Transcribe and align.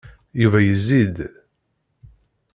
Yuba 0.41 0.59
yezzi-d 0.67 1.17